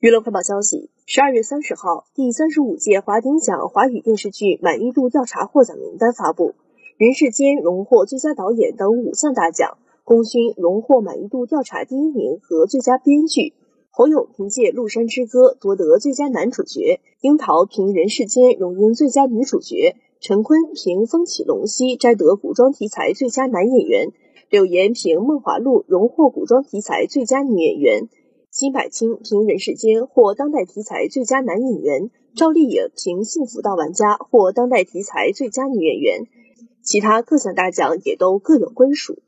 [0.00, 6.54] 娱乐快报消息：十二月三十号，第三十五届华鼎奖华语电视剧满意度调查获奖名单发布，
[6.96, 13.54] 人世间荣获最佳导演等五项大奖，功勋荣获满意度调查第一名和最佳编剧。
[13.90, 24.12] 侯勇凭借《鹿山之歌》夺得最佳男主角，樱桃凭《人世间》荣膺最佳女主角，陈坤凭《风起龙溪》摘得古装题材最佳男演员，
[24.48, 28.08] 柳岩凭《梦华录》荣获古装题材最佳女演员。
[28.58, 36.26] 金百青凭《人世间》获当代题材最佳男演员，赵丽颖凭《幸福到玩家》获当代题材最佳女演员，
[36.82, 39.22] 其他各项大奖也都各有归属。